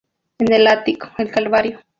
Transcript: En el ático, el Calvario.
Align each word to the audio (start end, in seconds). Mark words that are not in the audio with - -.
En 0.39 0.51
el 0.51 0.65
ático, 0.65 1.11
el 1.19 1.29
Calvario. 1.29 1.79